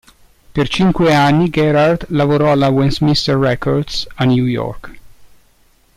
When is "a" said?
4.15-4.23